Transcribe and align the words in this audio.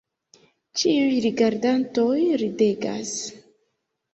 Ĉiuj 0.83 1.19
rigardantoj 1.27 2.17
ridegas. 2.45 3.13